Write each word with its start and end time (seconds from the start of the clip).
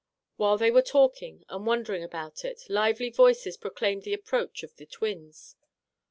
While 0.35 0.57
they 0.57 0.71
were 0.71 0.81
talking 0.81 1.45
and 1.47 1.63
wondering 1.63 2.01
about 2.03 2.43
it, 2.43 2.63
lively 2.69 3.11
voices 3.11 3.55
proclaimed 3.55 4.01
the 4.01 4.15
approach 4.15 4.63
of 4.63 4.75
the 4.77 4.87
twins. 4.87 5.55